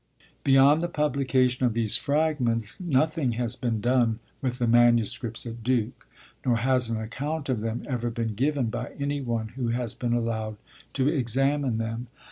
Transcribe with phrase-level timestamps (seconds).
[0.43, 5.91] Beyond the publication of these fragments, nothing has been done with the manuscripts at Dux,
[6.43, 10.13] nor has an account of them ever been given by any one who has been
[10.13, 10.57] allowed
[10.93, 12.07] to examine them.